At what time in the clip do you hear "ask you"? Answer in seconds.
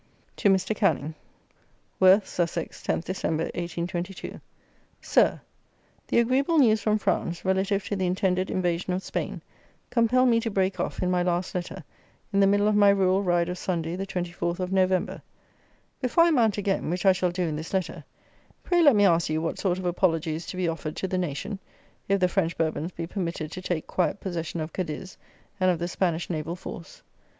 19.05-19.39